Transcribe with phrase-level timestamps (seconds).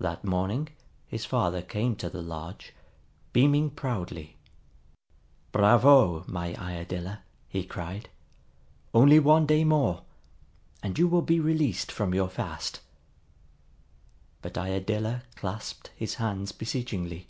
[0.00, 0.70] That morning
[1.08, 2.72] his father came to the lodge,
[3.34, 4.38] beaming proudly.
[5.52, 7.18] "Bravo, my Iadilla!"
[7.50, 8.08] he cried.
[8.94, 10.04] "Only one day more,
[10.82, 12.80] and you will be released from your fast."
[14.40, 17.26] But Iadilla clasped his hands beseechingly.